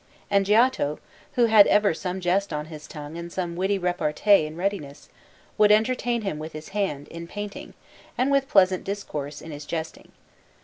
[0.31, 0.97] And Giotto,
[1.33, 5.09] who had ever some jest on his tongue and some witty repartee in readiness,
[5.59, 7.75] would entertain him with his hand, in painting,
[8.17, 10.11] and with pleasant discourse, in his jesting.